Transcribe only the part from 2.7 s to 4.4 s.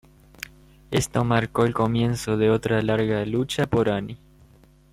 larga lucha por Ani.